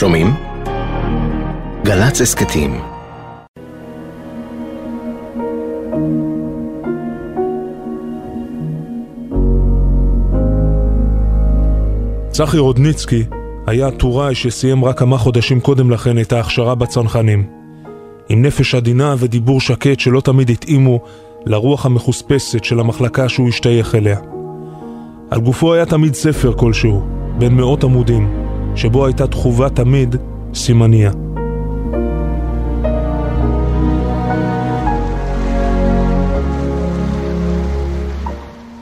[0.00, 0.34] שומעים?
[1.84, 2.80] גל"צ הסכתים
[12.30, 13.24] צחי רודניצקי
[13.66, 17.46] היה טוראי שסיים רק כמה חודשים קודם לכן את ההכשרה בצנחנים.
[18.28, 21.00] עם נפש עדינה ודיבור שקט שלא תמיד התאימו
[21.46, 24.18] לרוח המחוספסת של המחלקה שהוא השתייך אליה.
[25.30, 27.02] על גופו היה תמיד ספר כלשהו,
[27.38, 28.39] בין מאות עמודים,
[28.76, 30.16] שבו הייתה תחובה תמיד
[30.54, 31.10] סימניה.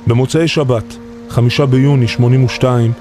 [0.06, 0.96] במוצאי שבת,
[1.28, 2.92] חמישה ביוני 82,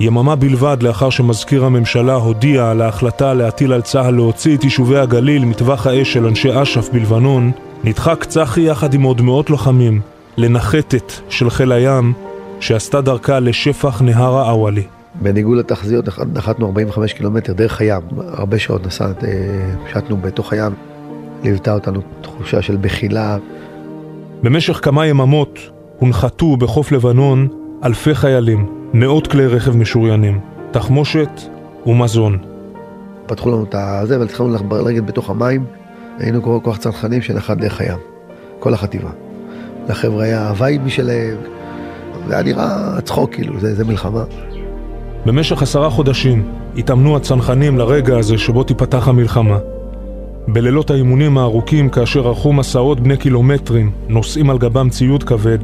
[0.00, 5.44] יממה בלבד לאחר שמזכיר הממשלה הודיע על ההחלטה להטיל על צה"ל להוציא את יישובי הגליל
[5.44, 7.52] מטווח האש של אנשי אש"ף בלבנון,
[7.84, 10.00] נדחק צחי יחד עם עוד מאות לוחמים
[10.36, 12.12] לנחתת של חיל הים
[12.60, 14.97] שעשתה דרכה לשפח נהר האוואלי.
[15.22, 16.04] בניגוד לתחזיות
[16.34, 19.30] נחתנו 45 קילומטר דרך הים, הרבה שעות נסעת, אה,
[19.92, 20.72] שטנו בתוך הים,
[21.42, 23.36] ליוותה אותנו תחושה של בחילה.
[24.42, 25.58] במשך כמה יממות
[25.98, 27.48] הונחתו בחוף לבנון
[27.84, 31.30] אלפי חיילים, מאות כלי רכב משוריינים, תחמושת
[31.86, 32.38] ומזון.
[33.26, 35.64] פתחו לנו את הזה והתחלנו לרגל בתוך המים,
[36.18, 37.98] היינו כל כוח צנחנים שנחת דרך הים,
[38.58, 39.10] כל החטיבה.
[39.88, 41.36] לחבר'ה היה ה vibe שלהם,
[42.26, 44.24] זה היה נראה צחוק כאילו, זה, זה מלחמה.
[45.28, 46.42] במשך עשרה חודשים
[46.76, 49.58] התאמנו הצנחנים לרגע הזה שבו תיפתח המלחמה.
[50.48, 55.58] בלילות האימונים הארוכים, כאשר ערכו מסעות בני קילומטרים, נושאים על גבם ציוד כבד,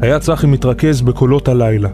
[0.00, 1.88] היה צחי מתרכז בקולות הלילה.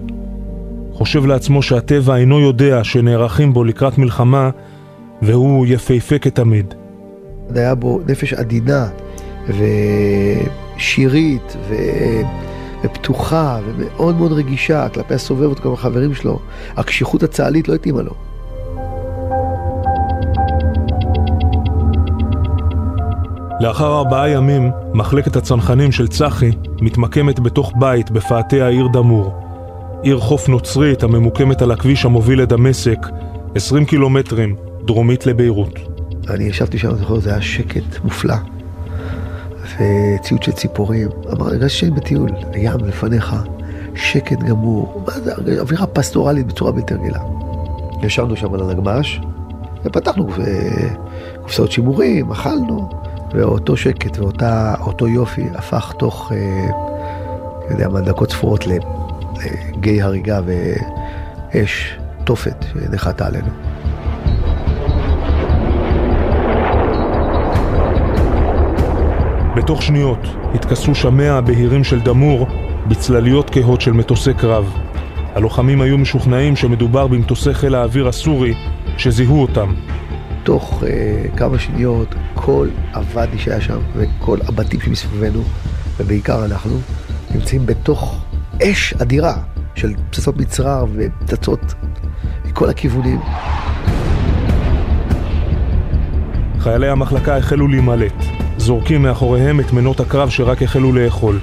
[0.92, 4.50] חושב לעצמו שהטבע אינו יודע שנערכים בו לקראת מלחמה,
[5.22, 6.74] והוא יפהפה כתמיד.
[7.54, 8.88] היה בו נפש עדינה
[10.78, 11.74] ושירית ו...
[12.84, 16.38] ופתוחה ומאוד מאוד רגישה כלפי הסובב וכלפי החברים שלו.
[16.76, 18.14] הקשיחות הצה"לית לא התאימה לו.
[23.60, 29.34] לאחר ארבעה ימים, מחלקת הצנחנים של צחי מתמקמת בתוך בית בפאתי העיר דמור.
[30.02, 32.98] עיר חוף נוצרית הממוקמת על הכביש המוביל לדמשק,
[33.54, 35.78] 20 קילומטרים דרומית לביירות.
[36.28, 38.34] אני ישבתי שם, אני זוכר, זה היה שקט מופלא.
[39.80, 41.08] וציוד של ציפורים.
[41.32, 43.36] אמר, הרגשתי שאני בטיול, הים לפניך,
[43.94, 45.04] שקט גמור.
[45.06, 47.20] מה זה, אווירה פסטורלית בצורה בלתי רגילה.
[48.02, 49.20] ישבנו שם על הנגמ"ש,
[49.84, 50.28] ופתחנו
[51.42, 52.88] קופסאות שימורים, אכלנו.
[53.34, 56.36] ואותו שקט ואותו יופי הפך תוך, אה,
[57.66, 63.69] אני יודע מה, דקות ספורות לגיא הריגה ואש, תופת שנחתה עלינו.
[69.56, 70.18] בתוך שניות
[70.54, 72.46] התכסו שמיה הבהירים של דמור
[72.88, 74.74] בצלליות כהות של מטוסי קרב.
[75.34, 78.54] הלוחמים היו משוכנעים שמדובר במטוסי חיל האוויר הסורי
[78.96, 79.74] שזיהו אותם
[80.42, 85.42] תוך uh, כמה שניות כל הוואדי שהיה שם וכל הבתים שמסביבנו,
[85.96, 86.76] ובעיקר אנחנו,
[87.34, 88.24] נמצאים בתוך
[88.62, 89.34] אש אדירה
[89.74, 91.74] של פצצות מצרר ופצצות
[92.44, 93.20] מכל הכיוונים.
[96.58, 98.24] חיילי המחלקה החלו להימלט,
[98.60, 101.38] זורקים מאחוריהם את מנות הקרב שרק החלו לאכול.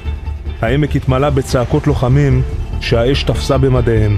[0.61, 2.41] העמק התמלא בצעקות לוחמים
[2.81, 4.17] שהאש תפסה במדיהם.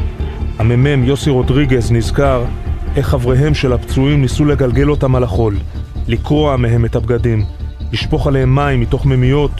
[0.60, 2.46] המ"מ יוסי רודריגז נזכר
[2.96, 5.58] איך חבריהם של הפצועים ניסו לגלגל אותם על החול,
[6.08, 7.46] לקרוע מהם את הבגדים,
[7.92, 9.52] לשפוך עליהם מים מתוך מימיות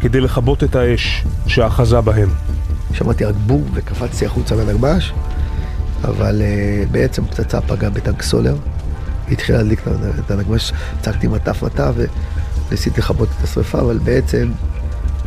[0.00, 2.28] כדי לכבות את האש שאחזה בהם.
[2.92, 5.12] שמעתי רק בום וקפצתי החוצה לנגמ"ש,
[6.04, 8.56] אבל uh, בעצם פצצה פגעה בטנק סולר,
[9.30, 9.82] התחילה להדליק
[10.26, 11.92] את הנגמ"ש, צעקתי מטף מטף
[12.68, 14.50] וניסיתי לכבות את השרפה, אבל בעצם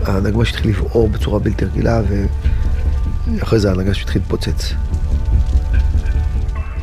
[0.06, 2.02] הנגמ"ש התחיל לבעור בצורה בלתי רגילה
[3.28, 4.74] ואחרי זה הנגמ"ש התחיל להתפוצץ.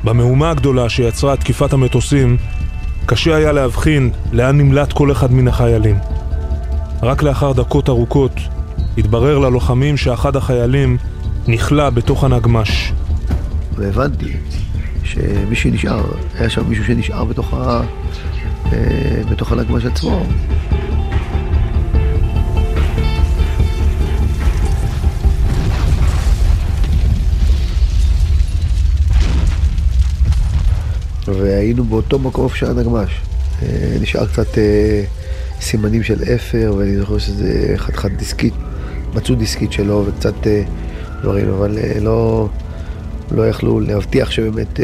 [0.05, 2.37] במהומה הגדולה שיצרה תקיפת המטוסים,
[3.07, 5.99] קשה היה להבחין לאן נמלט כל אחד מן החיילים.
[7.03, 8.33] רק לאחר דקות ארוכות
[8.99, 10.97] התברר ללוחמים שאחד החיילים
[11.49, 12.93] נכלא בתוך הנגמ"ש.
[13.77, 14.33] והבנתי
[15.05, 16.05] שמי שנשאר,
[16.39, 17.81] היה שם מישהו שנשאר בתוך, ה...
[18.75, 20.27] אה, בתוך הנגמ"ש עצמו.
[31.27, 33.21] והיינו באותו מקום איפה שהיה נגמ"ש.
[33.63, 35.05] אה, נשאר קצת אה,
[35.61, 38.55] סימנים של אפר, ואני זוכר שזה חתיכת דיסקית,
[39.15, 40.35] מצאו דיסקית שלו וקצת
[41.23, 42.49] דברים, אבל לא,
[43.31, 44.81] לא יכלו להבטיח שבאמת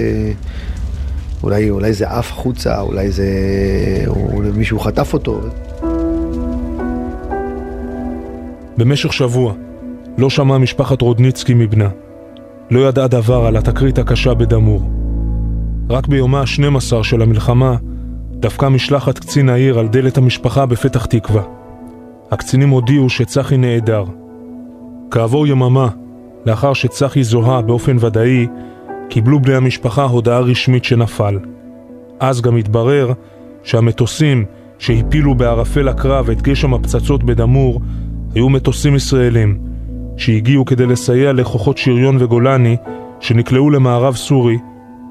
[1.42, 3.28] אולי, אולי זה עף החוצה, אולי זה...
[4.06, 5.40] או מישהו חטף אותו.
[8.76, 9.54] במשך שבוע
[10.18, 11.88] לא שמעה משפחת רודניצקי מבנה.
[12.70, 14.90] לא ידעה דבר על התקרית הקשה בדמור.
[15.90, 17.76] רק ביומה ה-12 של המלחמה
[18.32, 21.42] דפקה משלחת קצין העיר על דלת המשפחה בפתח תקווה.
[22.30, 24.04] הקצינים הודיעו שצחי נעדר.
[25.10, 25.88] כעבור יממה,
[26.46, 28.46] לאחר שצחי זוהה באופן ודאי,
[29.10, 31.38] קיבלו בני המשפחה הודעה רשמית שנפל.
[32.20, 33.12] אז גם התברר
[33.62, 34.44] שהמטוסים
[34.78, 37.80] שהפילו בערפל הקרב את גשם הפצצות בדמור
[38.34, 39.58] היו מטוסים ישראלים
[40.16, 42.76] שהגיעו כדי לסייע לכוחות שריון וגולני
[43.20, 44.58] שנקלעו למערב סורי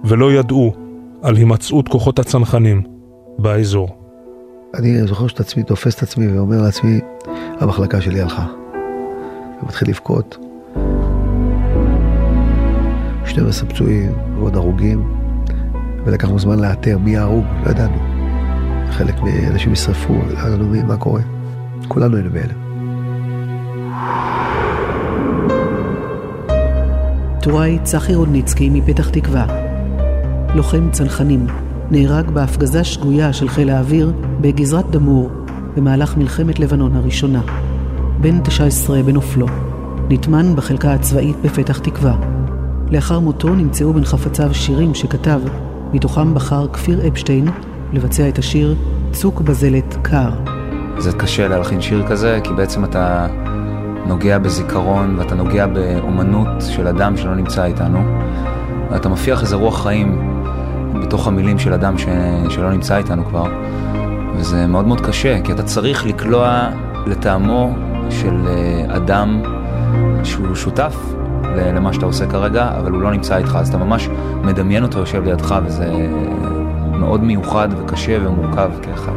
[0.03, 0.73] ולא ידעו
[1.21, 2.81] על הימצאות כוחות הצנחנים
[3.37, 3.89] באזור.
[4.75, 6.99] אני זוכר שאת עצמי תופס את עצמי ואומר לעצמי,
[7.59, 8.45] המחלקה שלי הלכה.
[9.63, 10.48] ומתחיל לבכות.
[13.29, 15.13] 12 פצועים ועוד הרוגים,
[16.05, 17.97] ולקחנו זמן לאתר מי ההרוג, לא ידענו.
[18.91, 21.21] חלק מאנשים נשרפו, לא ידענו מי, מה קורה.
[21.87, 22.69] כולנו היינו בהלם.
[27.41, 29.45] טוראי צחי רודניצקי מפתח תקווה,
[30.55, 31.47] לוחם צנחנים,
[31.91, 35.29] נהרג בהפגזה שגויה של חיל האוויר בגזרת דמור
[35.75, 37.41] במהלך מלחמת לבנון הראשונה.
[38.21, 39.47] בן 19 בנופלו,
[40.09, 42.38] נטמן בחלקה הצבאית בפתח תקווה.
[42.91, 45.41] לאחר מותו נמצאו בין חפציו שירים שכתב,
[45.93, 47.47] מתוכם בחר כפיר אפשטיין
[47.93, 48.75] לבצע את השיר
[49.11, 50.29] "צוק בזלת קר".
[50.97, 53.27] זה קשה להלחין שיר כזה, כי בעצם אתה
[54.05, 57.99] נוגע בזיכרון ואתה נוגע באומנות של אדם שלא נמצא איתנו,
[58.91, 60.41] ואתה מפיח איזה רוח חיים
[61.03, 62.05] בתוך המילים של אדם ש...
[62.49, 63.45] שלא נמצא איתנו כבר,
[64.35, 66.69] וזה מאוד מאוד קשה, כי אתה צריך לקלוע
[67.07, 67.75] לטעמו
[68.09, 69.41] של אה, אדם
[70.23, 71.18] שהוא שותף
[71.55, 74.09] למה שאתה עושה כרגע, אבל הוא לא נמצא איתך, אז אתה ממש
[74.43, 75.91] מדמיין אותו יושב לידך, וזה
[76.91, 79.13] מאוד מיוחד וקשה ומורכב כאחד.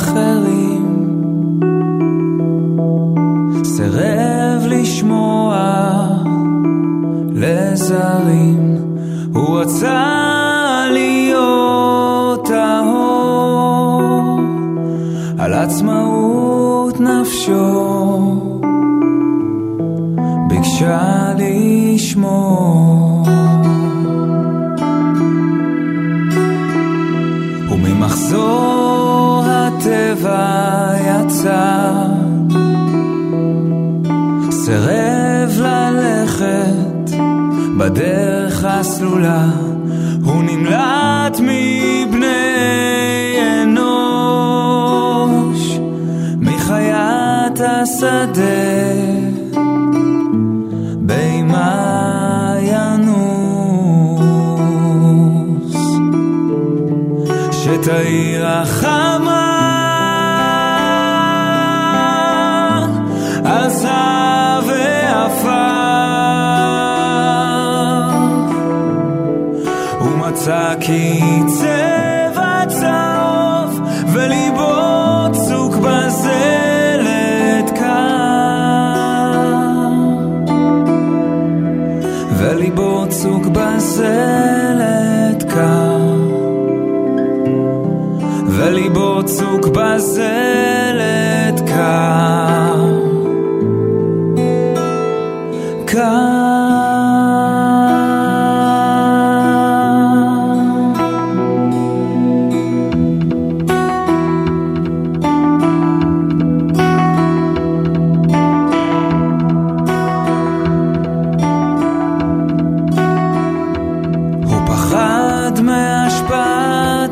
[0.00, 0.79] אחרים
[3.80, 5.56] סירב לשמוע
[7.32, 8.76] לזרים,
[9.34, 14.40] הוא רצה להיות טהור,
[15.38, 17.90] על עצמאות נפשו,
[20.48, 22.89] ביקשה לשמור.
[34.70, 37.10] סירב ללכת
[37.78, 39.46] בדרך הסלולה,
[40.24, 42.16] הוא נמלט מבני
[43.62, 44.68] אנוש,
[46.38, 48.40] מחיית השדה,
[51.00, 54.16] באימה ינוס,
[58.44, 59.46] החמה.
[63.70, 64.19] outside.
[70.90, 71.20] כי
[75.32, 78.90] צוק בזלת קר
[82.38, 84.29] וליבו צוק בזלת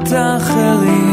[0.02, 1.07] את האחרים.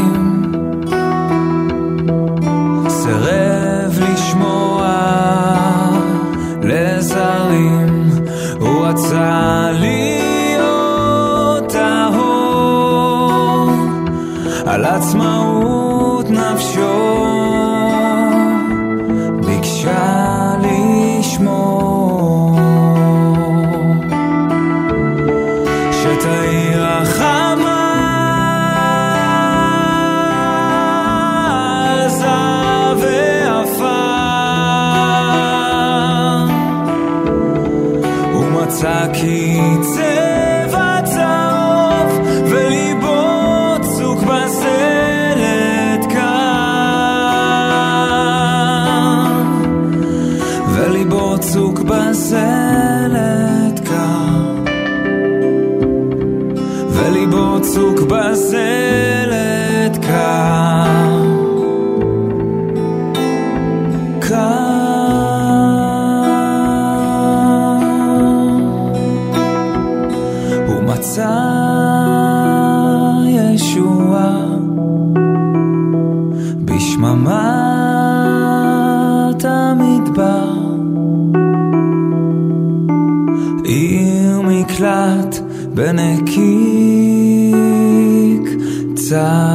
[39.16, 39.56] 记
[39.96, 40.45] 得。
[79.76, 80.52] בשממת המדבר.
[83.64, 85.40] עיר מקלט
[85.74, 86.36] בנקיק
[88.94, 89.45] צר